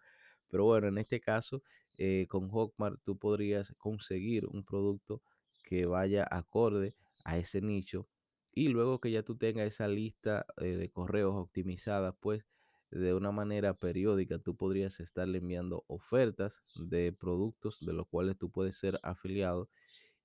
Pero 0.49 0.64
bueno, 0.64 0.88
en 0.88 0.99
este 0.99 1.21
caso, 1.21 1.62
eh, 1.99 2.26
con 2.28 2.49
Hawkmart 2.50 3.00
tú 3.05 3.19
podrías 3.19 3.75
conseguir 3.76 4.47
un 4.47 4.64
producto 4.64 5.23
que 5.64 5.85
vaya 5.85 6.26
acorde 6.31 6.95
a 7.25 7.37
ese 7.37 7.61
nicho 7.61 8.09
y 8.58 8.66
luego 8.66 9.00
que 9.00 9.12
ya 9.12 9.22
tú 9.22 9.36
tengas 9.36 9.68
esa 9.68 9.86
lista 9.86 10.44
eh, 10.56 10.76
de 10.76 10.90
correos 10.90 11.32
optimizadas, 11.36 12.16
pues 12.18 12.44
de 12.90 13.14
una 13.14 13.30
manera 13.30 13.72
periódica 13.72 14.40
tú 14.40 14.56
podrías 14.56 14.98
estarle 14.98 15.38
enviando 15.38 15.84
ofertas 15.86 16.60
de 16.74 17.12
productos 17.12 17.78
de 17.80 17.92
los 17.92 18.08
cuales 18.08 18.36
tú 18.36 18.50
puedes 18.50 18.76
ser 18.76 18.98
afiliado 19.04 19.68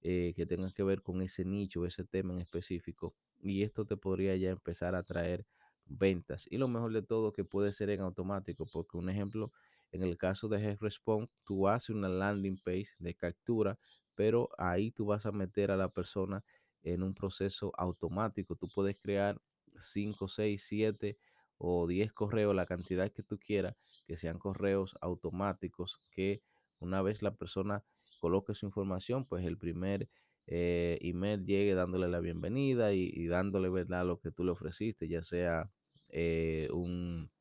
eh, 0.01 0.33
que 0.35 0.47
tengan 0.47 0.71
que 0.71 0.81
ver 0.81 1.03
con 1.03 1.21
ese 1.21 1.45
nicho, 1.45 1.85
ese 1.85 2.05
tema 2.05 2.33
en 2.33 2.39
específico. 2.39 3.13
Y 3.39 3.61
esto 3.61 3.85
te 3.85 3.97
podría 3.97 4.35
ya 4.35 4.49
empezar 4.49 4.95
a 4.95 5.03
traer 5.03 5.45
ventas. 5.85 6.47
Y 6.49 6.57
lo 6.57 6.67
mejor 6.67 6.91
de 6.91 7.03
todo 7.03 7.33
que 7.33 7.43
puede 7.43 7.71
ser 7.71 7.91
en 7.91 8.01
automático, 8.01 8.65
porque 8.73 8.97
un 8.97 9.09
ejemplo, 9.09 9.51
en 9.91 10.01
el 10.01 10.17
caso 10.17 10.47
de 10.49 10.59
GetResponse, 10.59 11.31
tú 11.45 11.67
haces 11.67 11.91
una 11.91 12.09
landing 12.09 12.57
page 12.57 12.87
de 12.97 13.13
captura, 13.13 13.77
pero 14.15 14.49
ahí 14.57 14.89
tú 14.89 15.05
vas 15.05 15.27
a 15.27 15.31
meter 15.31 15.69
a 15.69 15.77
la 15.77 15.89
persona 15.89 16.43
en 16.83 17.03
un 17.03 17.13
proceso 17.13 17.71
automático. 17.77 18.55
Tú 18.55 18.67
puedes 18.73 18.97
crear 18.97 19.41
5, 19.77 20.27
6, 20.27 20.63
7 20.65 21.17
o 21.57 21.87
10 21.87 22.13
correos, 22.13 22.55
la 22.55 22.65
cantidad 22.65 23.11
que 23.11 23.23
tú 23.23 23.39
quieras, 23.39 23.75
que 24.05 24.17
sean 24.17 24.37
correos 24.37 24.95
automáticos, 25.01 25.99
que 26.11 26.41
una 26.79 27.01
vez 27.01 27.21
la 27.21 27.35
persona 27.35 27.83
coloque 28.19 28.53
su 28.53 28.65
información, 28.65 29.25
pues 29.25 29.45
el 29.45 29.57
primer 29.57 30.09
eh, 30.47 30.99
email 31.01 31.45
llegue 31.45 31.73
dándole 31.73 32.07
la 32.07 32.19
bienvenida 32.19 32.93
y, 32.93 33.27
dándole 33.27 33.69
verdad 33.69 34.05
lo 34.05 34.19
que 34.19 34.31
tú 34.31 34.43
le 34.43 34.51
ofreciste, 34.51 35.07
ya 35.07 35.23
sea 35.23 35.71
eh, 36.09 36.67
un 36.71 37.31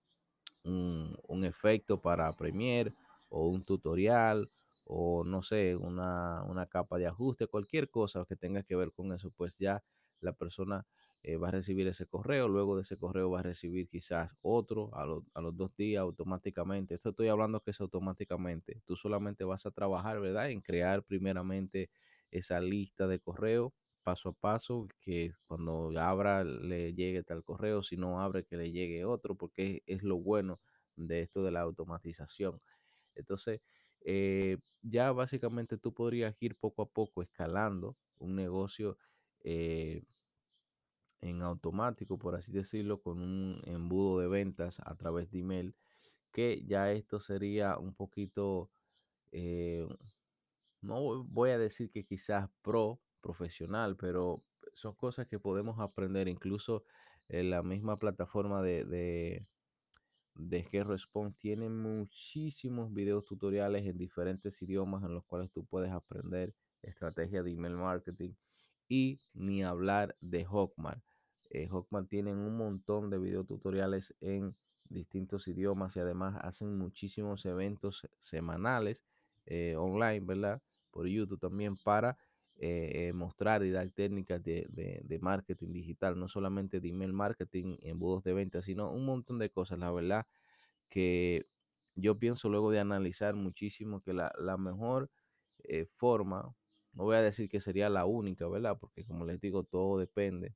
un, 0.65 1.45
efecto 1.45 2.01
para 2.01 2.33
Premiere 2.37 2.93
o 3.29 3.49
un 3.49 3.63
tutorial 3.63 4.49
o 4.87 5.25
no 5.25 5.43
sé, 5.43 5.77
una, 5.77 6.67
capa 6.71 6.99
de 6.99 7.07
ajuste, 7.07 7.47
cualquier 7.47 7.91
cosa 7.91 8.25
que 8.29 8.37
tenga 8.37 8.63
que 8.63 8.77
ver 8.77 8.93
con 8.93 9.13
eso, 9.13 9.31
pues 9.31 9.57
ya 9.59 9.83
la 10.21 10.33
persona 10.33 10.87
eh, 11.23 11.37
va 11.37 11.49
a 11.49 11.51
recibir 11.53 11.89
ese 11.89 12.07
correo, 12.07 12.49
luego 12.49 12.77
de 12.77 12.83
ese 12.83 12.97
correo 12.97 13.31
va 13.31 13.41
a 13.41 13.43
recibir 13.43 13.89
quizás 13.89 14.37
otro 14.41 14.91
a, 14.95 15.03
a, 15.03 15.41
los 15.41 15.57
dos 15.57 15.77
días 15.77 16.01
automáticamente. 16.03 16.95
Esto 16.95 17.09
estoy 17.11 17.29
hablando 17.29 17.61
que 17.61 17.73
es 17.73 17.81
automáticamente. 17.81 18.83
Tú 18.85 18.97
solamente 18.97 19.45
vas 19.45 19.67
a 19.67 19.73
trabajar, 19.73 20.21
¿verdad? 20.21 20.51
En 20.51 20.61
crear 20.61 21.03
primeramente 21.03 21.91
esa 22.31 22.61
lista 22.61 23.09
de 23.09 23.19
correo 23.19 23.75
paso 24.03 24.31
a 24.31 24.33
paso, 24.33 24.89
que 25.01 25.31
cuando 25.47 25.93
abra 25.99 26.45
le 26.45 26.95
llegue 26.95 27.23
tal 27.23 27.45
correo, 27.45 27.83
si 27.83 27.97
no 27.97 28.21
abre 28.21 28.45
que 28.45 28.57
le 28.57 28.73
llegue 28.73 29.05
otro, 29.05 29.35
porque 29.35 29.83
es 29.87 30.03
lo 30.03 30.17
bueno 30.19 30.61
de 30.97 31.23
esto 31.23 31.43
de 31.43 31.53
la 31.53 31.61
automatización. 31.61 32.59
Entonces, 33.15 33.61
eh, 34.05 34.59
ya 34.83 35.13
básicamente 35.13 35.79
tú 35.79 35.95
podrías 35.95 36.35
ir 36.41 36.57
poco 36.57 36.83
a 36.83 36.89
poco 36.89 37.23
escalando 37.23 37.97
un 38.19 38.37
negocio 38.37 38.99
eh, 39.45 40.03
en 41.21 41.43
automático, 41.43 42.19
por 42.19 42.35
así 42.35 42.53
decirlo, 42.53 43.01
con 43.01 43.21
un 43.21 43.63
embudo 43.65 44.19
de 44.21 44.29
ventas 44.29 44.81
a 44.85 44.95
través 44.97 45.31
de 45.31 45.39
email, 45.41 45.77
que 46.33 46.65
ya 46.67 46.93
esto 46.93 47.21
sería 47.21 47.79
un 47.79 47.95
poquito, 47.95 48.71
eh, 49.31 49.87
no 50.81 51.25
voy 51.25 51.51
a 51.51 51.59
decir 51.59 51.91
que 51.91 52.05
quizás 52.05 52.51
pro, 52.63 53.01
profesional, 53.21 53.97
pero 53.97 54.43
son 54.75 54.95
cosas 54.95 55.29
que 55.29 55.39
podemos 55.39 55.79
aprender 55.79 56.29
incluso 56.29 56.85
en 57.29 57.51
la 57.51 57.63
misma 57.63 57.97
plataforma 57.97 58.63
de, 58.63 58.85
de, 58.85 59.47
de 60.35 60.63
GetResponse 60.63 61.39
tiene 61.39 61.69
muchísimos 61.69 62.93
videos 62.93 63.25
tutoriales 63.25 63.87
en 63.87 63.99
diferentes 63.99 64.61
idiomas 64.63 65.05
en 65.05 65.15
los 65.15 65.25
cuales 65.25 65.51
tú 65.51 65.65
puedes 65.65 65.91
aprender 65.91 66.55
estrategia 66.83 67.43
de 67.43 67.53
email 67.53 67.77
marketing 67.77 68.33
y 68.89 69.21
ni 69.35 69.63
hablar 69.63 70.17
de 70.21 70.45
Hawkmart. 70.45 71.03
Eh, 71.51 71.69
Hawkmart 71.69 72.09
tienen 72.09 72.39
un 72.39 72.57
montón 72.57 73.11
de 73.11 73.19
videos 73.19 73.47
tutoriales 73.47 74.15
en 74.21 74.55
distintos 74.89 75.49
idiomas 75.49 75.97
y 75.97 76.01
además 76.01 76.37
hacen 76.43 76.77
muchísimos 76.77 77.45
eventos 77.47 78.09
semanales 78.19 79.05
eh, 79.47 79.77
online, 79.77 80.21
¿verdad? 80.21 80.63
Por 80.91 81.07
YouTube 81.07 81.41
también 81.41 81.77
para 81.77 82.17
eh, 82.57 83.09
eh, 83.09 83.13
mostrar 83.13 83.65
y 83.65 83.71
dar 83.71 83.91
técnicas 83.91 84.43
de, 84.43 84.67
de, 84.71 85.19
marketing 85.19 85.73
digital, 85.73 86.19
no 86.19 86.29
solamente 86.29 86.81
de 86.81 86.91
email 86.91 87.13
marketing, 87.13 87.77
embudos 87.83 88.23
de 88.25 88.35
venta, 88.35 88.63
sino 88.63 88.91
un 88.93 89.05
montón 89.05 89.39
de 89.39 89.51
cosas. 89.51 89.79
La 89.79 89.91
verdad 89.91 90.27
que 90.91 91.47
yo 91.97 92.19
pienso 92.19 92.49
luego 92.49 92.71
de 92.71 92.81
analizar 92.81 93.35
muchísimo 93.35 94.01
que 94.01 94.13
la, 94.13 94.33
la 94.39 94.57
mejor 94.57 95.11
eh, 95.65 95.87
forma, 95.87 96.55
no 96.93 97.05
voy 97.05 97.17
a 97.17 97.23
decir 97.23 97.49
que 97.49 97.61
sería 97.61 97.91
la 97.91 98.05
única, 98.07 98.49
¿verdad? 98.49 98.79
Porque 98.79 99.05
como 99.05 99.25
les 99.25 99.41
digo, 99.41 99.65
todo 99.65 99.99
depende. 99.99 100.55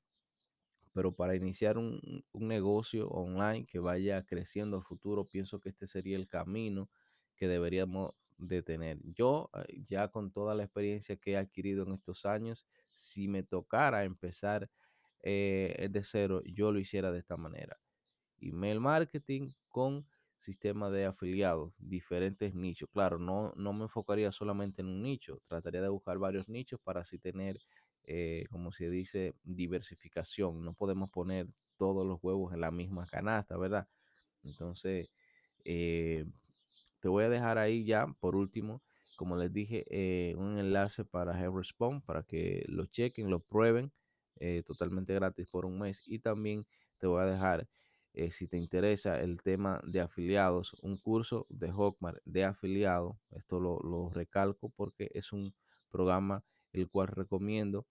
Pero 0.93 1.13
para 1.13 1.37
iniciar 1.37 1.79
un, 1.79 2.25
un 2.33 2.49
negocio 2.49 3.09
online 3.09 3.67
que 3.67 3.79
vaya 3.79 4.23
creciendo 4.25 4.79
a 4.79 4.83
futuro, 4.83 5.27
pienso 5.27 5.61
que 5.61 5.71
este 5.71 5.87
sería 5.87 6.17
el 6.17 6.29
camino 6.29 6.89
que 7.37 7.49
deberíamos 7.49 8.13
de 8.39 8.63
tener. 8.63 8.99
Yo, 9.15 9.51
eh, 9.55 9.83
ya 9.87 10.09
con 10.09 10.31
toda 10.31 10.55
la 10.55 10.65
experiencia 10.65 11.17
que 11.17 11.33
he 11.33 11.37
adquirido 11.37 11.85
en 11.85 11.95
estos 11.95 12.27
años, 12.27 12.67
si 12.89 13.29
me 13.29 13.43
tocara 13.43 14.05
empezar 14.05 14.71
eh, 15.23 15.89
de 15.91 16.03
cero, 16.03 16.43
yo 16.45 16.73
lo 16.73 16.79
hiciera 16.79 17.13
de 17.13 17.19
esta 17.19 17.37
manera. 17.37 17.79
Email 18.41 18.81
marketing 18.81 19.51
con 19.69 20.07
sistema 20.39 20.91
de 20.91 21.07
afiliados, 21.07 21.73
diferentes 21.79 22.55
nichos. 22.55 22.89
Claro, 22.93 23.19
no, 23.19 23.53
no 23.57 23.73
me 23.73 23.85
enfocaría 23.85 24.31
solamente 24.33 24.83
en 24.83 24.89
un 24.89 25.03
nicho, 25.03 25.41
trataría 25.49 25.83
de 25.83 25.89
buscar 25.89 26.19
varios 26.19 26.49
nichos 26.49 26.81
para 26.83 27.01
así 27.01 27.19
tener, 27.19 27.59
eh, 28.05 28.45
como 28.51 28.73
se 28.73 28.89
dice, 28.91 29.35
diversificación. 29.43 30.65
No 30.65 30.75
podemos 30.75 31.11
poner 31.11 31.49
todos 31.77 32.07
los 32.07 32.19
huevos 32.23 32.55
en 32.55 32.61
la 32.61 32.71
misma 32.71 33.07
canasta, 33.07 33.57
¿verdad? 33.57 33.89
Entonces, 34.45 35.11
eh, 35.65 36.27
te 37.07 37.11
voy 37.11 37.23
a 37.23 37.29
dejar 37.29 37.57
ahí 37.57 37.85
ya, 37.85 38.09
por 38.19 38.35
último, 38.35 38.83
como 39.15 39.37
les 39.37 39.53
dije, 39.53 39.85
eh, 39.91 40.35
un 40.35 40.59
enlace 40.59 41.05
para 41.05 41.39
HealthResponse 41.41 42.05
para 42.05 42.25
que 42.25 42.65
lo 42.67 42.87
chequen, 42.87 43.31
lo 43.31 43.39
prueben 43.39 43.93
eh, 44.41 44.65
totalmente 44.67 45.15
gratis 45.15 45.47
por 45.47 45.67
un 45.67 45.79
mes. 45.79 46.03
Y 46.05 46.19
también 46.19 46.67
te 46.99 47.07
voy 47.07 47.23
a 47.23 47.27
dejar, 47.27 47.69
eh, 48.13 48.33
si 48.33 48.49
te 48.49 48.57
interesa 48.57 49.21
el 49.21 49.41
tema 49.41 49.81
de 49.85 50.01
afiliados, 50.01 50.75
un 50.83 50.97
curso 50.97 51.47
de 51.49 51.71
Hawkmart 51.71 52.19
de 52.25 52.43
afiliado. 52.43 53.21
Esto 53.31 53.61
lo 53.61 54.11
recalco 54.11 54.71
porque 54.71 55.09
es 55.15 55.33
un 55.33 55.55
programa 55.93 56.43
el 56.73 56.89
cual 56.91 57.07
recomiendo. 57.07 57.87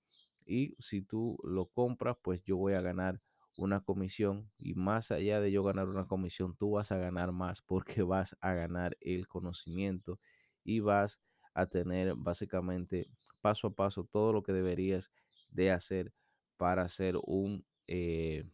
Y 0.46 0.76
si 0.80 1.04
tú 1.04 1.38
lo 1.46 1.68
compras, 1.68 2.18
pues 2.22 2.44
yo 2.44 2.58
voy 2.58 2.74
a 2.74 2.82
ganar 2.82 3.22
una 3.58 3.82
comisión 3.82 4.52
y 4.58 4.74
más 4.74 5.12
allá 5.12 5.40
de 5.40 5.52
yo 5.52 5.64
ganar 5.64 5.88
una 5.88 6.08
comisión, 6.08 6.56
tú 6.56 6.72
vas 6.72 6.92
a 6.92 6.98
ganar 6.98 7.32
más 7.32 7.62
porque 7.62 8.02
vas 8.04 8.36
a 8.42 8.54
ganar 8.54 8.98
el 9.02 9.28
conocimiento 9.28 10.20
y 10.64 10.80
vas 10.80 11.22
a 11.54 11.68
tener 11.68 12.16
básicamente 12.16 13.08
paso 13.42 13.68
a 13.68 13.76
paso 13.76 14.04
todo 14.04 14.34
lo 14.34 14.44
que 14.44 14.54
deberías 14.54 15.12
de 15.50 15.72
hacer 15.72 16.14
para 16.58 16.88
ser 16.88 17.16
un 17.24 17.66
eh, 17.88 18.46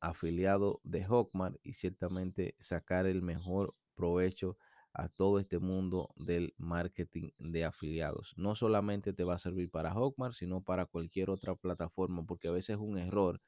afiliado 0.00 0.80
de 0.84 1.04
Hawkmart 1.04 1.56
y 1.62 1.74
ciertamente 1.74 2.54
sacar 2.58 3.06
el 3.06 3.22
mejor 3.22 3.74
provecho 3.94 4.56
a 4.92 5.08
todo 5.08 5.38
este 5.38 5.58
mundo 5.58 6.10
del 6.16 6.54
marketing 6.56 7.30
de 7.38 7.64
afiliados. 7.64 8.32
No 8.36 8.54
solamente 8.54 9.12
te 9.12 9.24
va 9.24 9.34
a 9.34 9.38
servir 9.38 9.70
para 9.70 9.92
Hawkmart, 9.92 10.34
sino 10.34 10.62
para 10.62 10.86
cualquier 10.86 11.28
otra 11.28 11.54
plataforma, 11.54 12.24
porque 12.24 12.48
a 12.48 12.52
veces 12.52 12.76
es 12.76 12.80
un 12.80 12.96
error 12.96 13.42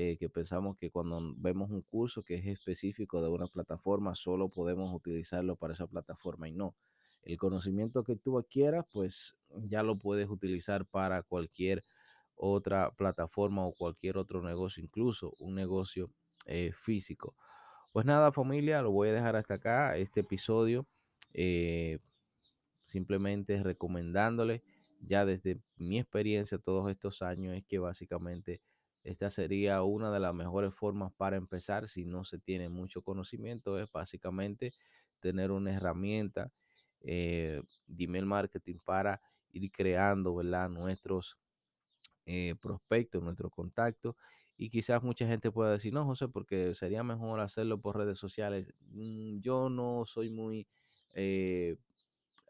eh, 0.00 0.16
que 0.16 0.28
pensamos 0.28 0.76
que 0.78 0.92
cuando 0.92 1.20
vemos 1.38 1.70
un 1.70 1.82
curso 1.82 2.22
que 2.22 2.36
es 2.36 2.46
específico 2.46 3.20
de 3.20 3.28
una 3.30 3.48
plataforma, 3.48 4.14
solo 4.14 4.48
podemos 4.48 4.94
utilizarlo 4.94 5.56
para 5.56 5.72
esa 5.74 5.88
plataforma 5.88 6.48
y 6.48 6.52
no. 6.52 6.76
El 7.24 7.36
conocimiento 7.36 8.04
que 8.04 8.14
tú 8.14 8.38
adquieras, 8.38 8.86
pues 8.92 9.34
ya 9.64 9.82
lo 9.82 9.98
puedes 9.98 10.28
utilizar 10.28 10.86
para 10.86 11.24
cualquier 11.24 11.82
otra 12.36 12.92
plataforma 12.92 13.66
o 13.66 13.72
cualquier 13.72 14.18
otro 14.18 14.40
negocio, 14.40 14.84
incluso 14.84 15.34
un 15.40 15.56
negocio 15.56 16.12
eh, 16.46 16.70
físico. 16.72 17.34
Pues 17.92 18.06
nada, 18.06 18.30
familia, 18.30 18.82
lo 18.82 18.92
voy 18.92 19.08
a 19.08 19.14
dejar 19.14 19.34
hasta 19.34 19.54
acá, 19.54 19.96
este 19.96 20.20
episodio. 20.20 20.86
Eh, 21.34 21.98
simplemente 22.84 23.60
recomendándole 23.64 24.62
ya 25.00 25.26
desde 25.26 25.60
mi 25.76 25.98
experiencia 25.98 26.56
todos 26.56 26.88
estos 26.88 27.20
años 27.20 27.56
es 27.56 27.64
que 27.66 27.80
básicamente 27.80 28.60
esta 29.04 29.30
sería 29.30 29.82
una 29.82 30.10
de 30.10 30.20
las 30.20 30.34
mejores 30.34 30.74
formas 30.74 31.12
para 31.16 31.36
empezar 31.36 31.88
si 31.88 32.04
no 32.04 32.24
se 32.24 32.38
tiene 32.38 32.68
mucho 32.68 33.02
conocimiento 33.02 33.78
es 33.78 33.90
básicamente 33.90 34.72
tener 35.20 35.50
una 35.50 35.72
herramienta 35.72 36.52
eh, 37.00 37.62
de 37.86 38.04
email 38.04 38.26
marketing 38.26 38.76
para 38.84 39.20
ir 39.52 39.70
creando 39.70 40.34
¿verdad? 40.34 40.68
nuestros 40.68 41.38
eh, 42.26 42.54
prospectos, 42.60 43.22
nuestros 43.22 43.52
contactos 43.52 44.14
y 44.60 44.70
quizás 44.70 45.02
mucha 45.04 45.26
gente 45.26 45.52
pueda 45.52 45.70
decir, 45.70 45.94
no, 45.94 46.04
José, 46.04 46.26
porque 46.28 46.74
sería 46.74 47.04
mejor 47.04 47.38
hacerlo 47.38 47.78
por 47.78 47.96
redes 47.96 48.18
sociales. 48.18 48.74
Mm, 48.90 49.38
yo 49.38 49.70
no 49.70 50.04
soy 50.04 50.30
muy 50.30 50.66
eh, 51.14 51.76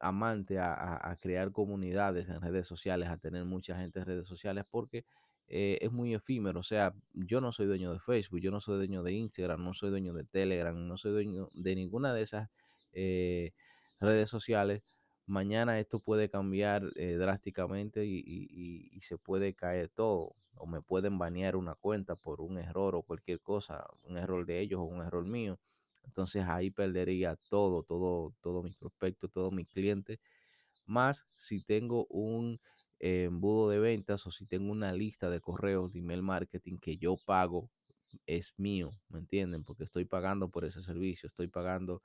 amante 0.00 0.58
a, 0.58 1.14
crear 1.20 1.52
comunidades 1.52 2.28
en 2.28 2.40
redes 2.40 2.66
sociales, 2.66 3.08
a 3.10 3.18
tener 3.18 3.44
mucha 3.44 3.76
gente 3.78 3.98
en 3.98 4.06
redes 4.06 4.26
sociales, 4.26 4.64
porque 4.70 5.04
eh, 5.48 5.78
es 5.80 5.92
muy 5.92 6.14
efímero. 6.14 6.60
O 6.60 6.62
sea, 6.62 6.94
yo 7.14 7.40
no 7.40 7.52
soy 7.52 7.66
dueño 7.66 7.92
de 7.92 8.00
Facebook, 8.00 8.40
yo 8.40 8.50
no 8.50 8.60
soy 8.60 8.76
dueño 8.76 9.02
de 9.02 9.12
Instagram, 9.12 9.64
no 9.64 9.74
soy 9.74 9.90
dueño 9.90 10.12
de 10.12 10.24
Telegram, 10.24 10.86
no 10.86 10.98
soy 10.98 11.12
dueño 11.12 11.50
de 11.54 11.74
ninguna 11.74 12.12
de 12.12 12.22
esas 12.22 12.50
eh, 12.92 13.52
redes 14.00 14.28
sociales. 14.28 14.82
Mañana 15.26 15.78
esto 15.78 16.00
puede 16.00 16.28
cambiar 16.30 16.82
eh, 16.96 17.14
drásticamente 17.14 18.06
y, 18.06 18.22
y, 18.26 19.00
se 19.00 19.18
puede 19.18 19.54
caer 19.54 19.90
todo. 19.90 20.34
O 20.54 20.66
me 20.66 20.82
pueden 20.82 21.18
banear 21.18 21.56
una 21.56 21.74
cuenta 21.74 22.16
por 22.16 22.40
un 22.40 22.58
error 22.58 22.94
o 22.94 23.02
cualquier 23.02 23.40
cosa, 23.40 23.86
un 24.02 24.16
error 24.18 24.46
de 24.46 24.60
ellos 24.60 24.80
o 24.80 24.84
un 24.84 25.02
error 25.02 25.24
mío. 25.24 25.58
Entonces 26.04 26.44
ahí 26.46 26.70
perdería 26.70 27.36
todo, 27.48 27.82
todo, 27.82 28.34
todo 28.40 28.62
mis 28.62 28.76
prospectos, 28.76 29.30
todos 29.30 29.52
mis 29.52 29.68
clientes. 29.68 30.18
Más 30.86 31.24
si 31.36 31.62
tengo 31.62 32.06
un 32.06 32.60
embudo 33.00 33.70
de 33.70 33.78
ventas 33.78 34.26
o 34.26 34.30
si 34.30 34.46
tengo 34.46 34.70
una 34.70 34.92
lista 34.92 35.30
de 35.30 35.40
correos 35.40 35.92
de 35.92 36.00
email 36.00 36.22
marketing 36.22 36.78
que 36.78 36.96
yo 36.96 37.16
pago, 37.16 37.70
es 38.26 38.54
mío, 38.56 38.90
¿me 39.08 39.18
entienden? 39.18 39.64
Porque 39.64 39.84
estoy 39.84 40.04
pagando 40.04 40.48
por 40.48 40.64
ese 40.64 40.82
servicio, 40.82 41.26
estoy 41.26 41.48
pagando 41.48 42.02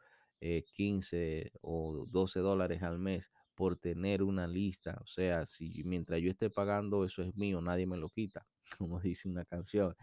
15 0.74 1.42
eh, 1.42 1.52
o 1.62 2.06
12 2.10 2.40
dólares 2.40 2.84
al 2.84 3.00
mes 3.00 3.32
por 3.56 3.78
tener 3.78 4.24
una 4.24 4.48
lista. 4.48 5.00
O 5.02 5.08
sea, 5.08 5.46
si 5.46 5.84
mientras 5.84 6.22
yo 6.22 6.32
esté 6.32 6.50
pagando, 6.50 7.06
eso 7.06 7.22
es 7.24 7.36
mío, 7.36 7.62
nadie 7.62 7.86
me 7.86 7.98
lo 7.98 8.10
quita, 8.10 8.46
como 8.78 9.00
dice 9.00 9.30
una 9.30 9.46
canción. 9.46 9.96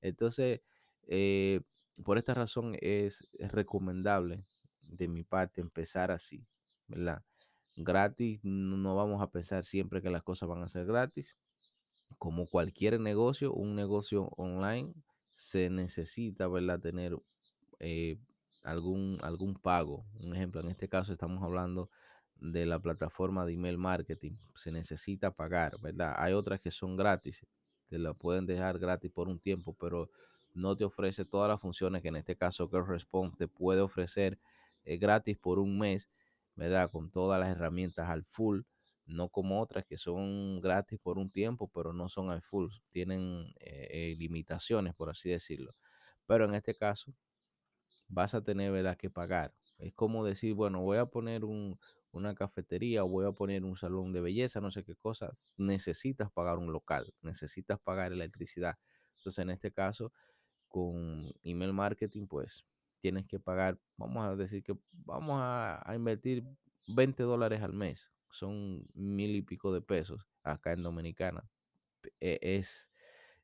Entonces, 0.00 0.60
eh, 1.06 1.60
por 2.04 2.18
esta 2.18 2.34
razón 2.34 2.76
es, 2.80 3.24
recomendable 3.38 4.44
de 4.82 5.08
mi 5.08 5.22
parte 5.22 5.60
empezar 5.60 6.10
así, 6.10 6.46
¿verdad? 6.88 7.22
Gratis, 7.76 8.40
no 8.44 8.94
vamos 8.94 9.20
a 9.20 9.30
pensar 9.30 9.64
siempre 9.64 10.00
que 10.00 10.10
las 10.10 10.22
cosas 10.22 10.48
van 10.48 10.62
a 10.62 10.68
ser 10.68 10.86
gratis. 10.86 11.36
Como 12.18 12.46
cualquier 12.46 13.00
negocio, 13.00 13.52
un 13.52 13.74
negocio 13.74 14.28
online 14.36 14.94
se 15.34 15.68
necesita, 15.70 16.46
¿verdad? 16.48 16.80
Tener 16.80 17.18
eh, 17.80 18.18
algún, 18.62 19.18
algún 19.22 19.54
pago. 19.54 20.04
Un 20.20 20.34
ejemplo, 20.36 20.60
en 20.60 20.68
este 20.68 20.88
caso 20.88 21.12
estamos 21.12 21.42
hablando 21.42 21.90
de 22.36 22.66
la 22.66 22.78
plataforma 22.78 23.44
de 23.44 23.54
email 23.54 23.78
marketing. 23.78 24.36
Se 24.54 24.70
necesita 24.70 25.32
pagar, 25.32 25.78
¿verdad? 25.80 26.14
Hay 26.18 26.32
otras 26.32 26.60
que 26.60 26.70
son 26.70 26.96
gratis. 26.96 27.44
Te 27.88 27.98
la 27.98 28.14
pueden 28.14 28.46
dejar 28.46 28.78
gratis 28.78 29.10
por 29.10 29.28
un 29.28 29.38
tiempo, 29.38 29.76
pero 29.78 30.10
no 30.54 30.76
te 30.76 30.84
ofrece 30.84 31.24
todas 31.24 31.48
las 31.48 31.60
funciones 31.60 32.02
que 32.02 32.08
en 32.08 32.16
este 32.16 32.36
caso 32.36 32.68
GirlResponse 32.68 33.36
te 33.36 33.48
puede 33.48 33.80
ofrecer 33.80 34.38
eh, 34.84 34.96
gratis 34.96 35.36
por 35.36 35.58
un 35.58 35.78
mes, 35.78 36.08
¿verdad? 36.56 36.90
Con 36.90 37.10
todas 37.10 37.40
las 37.40 37.50
herramientas 37.50 38.08
al 38.08 38.24
full, 38.24 38.62
no 39.06 39.28
como 39.28 39.60
otras 39.60 39.84
que 39.86 39.98
son 39.98 40.60
gratis 40.60 40.98
por 41.00 41.18
un 41.18 41.30
tiempo, 41.30 41.68
pero 41.68 41.92
no 41.92 42.08
son 42.08 42.30
al 42.30 42.42
full, 42.42 42.70
tienen 42.90 43.52
eh, 43.60 43.88
eh, 44.12 44.16
limitaciones, 44.18 44.94
por 44.96 45.10
así 45.10 45.30
decirlo. 45.30 45.74
Pero 46.26 46.46
en 46.46 46.54
este 46.54 46.74
caso, 46.74 47.14
vas 48.08 48.34
a 48.34 48.42
tener, 48.42 48.72
¿verdad?, 48.72 48.96
que 48.96 49.10
pagar. 49.10 49.54
Es 49.78 49.92
como 49.94 50.24
decir, 50.24 50.54
bueno, 50.54 50.80
voy 50.82 50.98
a 50.98 51.06
poner 51.06 51.42
una 51.44 52.34
cafetería 52.34 53.04
o 53.04 53.08
voy 53.08 53.26
a 53.26 53.32
poner 53.32 53.64
un 53.64 53.76
salón 53.76 54.12
de 54.12 54.20
belleza, 54.20 54.60
no 54.60 54.70
sé 54.70 54.84
qué 54.84 54.94
cosa. 54.96 55.32
Necesitas 55.56 56.30
pagar 56.32 56.58
un 56.58 56.72
local, 56.72 57.12
necesitas 57.22 57.80
pagar 57.80 58.12
electricidad. 58.12 58.76
Entonces, 59.16 59.42
en 59.42 59.50
este 59.50 59.72
caso, 59.72 60.12
con 60.68 61.32
email 61.44 61.72
marketing, 61.72 62.26
pues 62.28 62.64
tienes 63.04 63.26
que 63.26 63.38
pagar, 63.38 63.78
vamos 63.98 64.24
a 64.24 64.34
decir 64.34 64.62
que 64.62 64.74
vamos 65.04 65.38
a, 65.38 65.92
invertir 65.94 66.42
20 66.86 67.22
dólares 67.24 67.60
al 67.60 67.74
mes, 67.74 68.10
son 68.30 68.88
mil 68.94 69.36
y 69.36 69.42
pico 69.42 69.74
de 69.74 69.82
pesos 69.82 70.26
acá 70.42 70.72
en 70.72 70.82
Dominicana. 70.82 71.46
E, 72.18 72.38
es, 72.40 72.90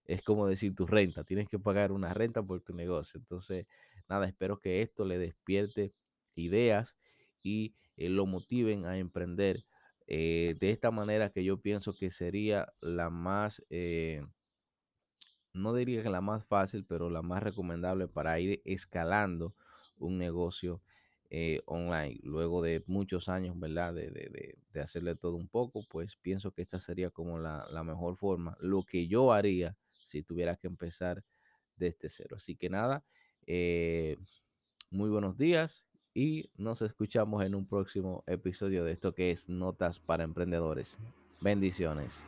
es 0.07 0.23
como 0.23 0.47
decir 0.47 0.75
tu 0.75 0.87
renta, 0.87 1.25
tienes 1.25 1.47
que 1.47 1.59
pagar 1.59 1.93
una 1.93 2.15
renta 2.15 2.43
por 2.43 2.63
tu 2.63 2.73
negocio. 2.73 3.21
Entonces, 3.21 3.67
nada, 4.09 4.27
espero 4.27 4.59
que 4.61 4.81
esto 4.81 5.05
le 5.05 5.19
despierte 5.19 5.93
ideas 6.37 6.97
y 7.43 7.75
eh, 7.99 8.09
lo 8.09 8.25
motiven 8.25 8.87
a 8.87 8.97
emprender 8.97 9.67
eh, 10.07 10.57
de 10.59 10.71
esta 10.71 10.91
manera 10.91 11.33
que 11.33 11.45
yo 11.45 11.61
pienso 11.61 11.93
que 11.95 12.09
sería 12.09 12.73
la 12.81 13.11
más... 13.11 13.63
Eh, 13.69 14.23
no 15.53 15.75
diría 15.75 16.03
que 16.03 16.11
la 16.11 16.21
más 16.21 16.45
fácil, 16.45 16.85
pero 16.85 17.11
la 17.11 17.23
más 17.23 17.43
recomendable 17.43 18.09
para 18.09 18.39
ir 18.41 18.63
escalando 18.65 19.55
un 19.99 20.19
negocio 20.19 20.81
eh, 21.31 21.61
online. 21.67 22.19
Luego 22.23 22.63
de 22.63 22.83
muchos 22.87 23.29
años, 23.29 23.59
¿verdad? 23.59 23.95
De, 23.95 24.11
de, 24.11 24.81
hacerle 24.81 25.15
todo 25.15 25.37
un 25.37 25.49
poco, 25.49 25.85
pues 25.89 26.17
pienso 26.17 26.53
que 26.53 26.63
esta 26.63 26.81
sería 26.81 27.11
como 27.11 27.39
la, 27.39 27.67
la, 27.71 27.85
mejor 27.85 28.17
forma. 28.17 28.57
Lo 28.61 28.83
que 28.83 29.07
yo 29.07 29.33
haría 29.33 29.77
si 29.89 30.23
tuviera 30.23 30.57
que 30.57 30.67
empezar 30.67 31.23
desde 31.77 32.09
cero. 32.09 32.37
Así 32.37 32.57
que 32.57 32.69
nada, 32.69 33.05
eh, 33.47 34.17
muy 34.91 35.09
buenos 35.09 35.39
días 35.39 35.87
y 36.15 36.51
nos 36.57 36.83
escuchamos 36.83 37.45
en 37.45 37.55
un 37.55 37.67
próximo 37.67 38.25
episodio 38.27 38.85
de 38.85 38.93
esto 38.93 39.15
que 39.15 39.31
es 39.31 39.49
Notas 39.49 39.99
para 39.99 40.25
Emprendedores. 40.25 40.99
Bendiciones. 41.41 42.27